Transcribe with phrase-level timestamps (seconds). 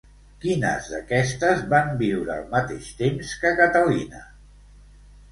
[0.43, 4.23] Quines d'aquestes van viure al mateix temps que Catalina?